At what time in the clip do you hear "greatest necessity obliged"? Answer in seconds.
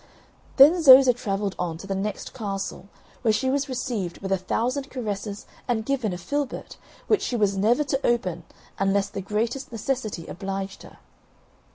9.21-10.81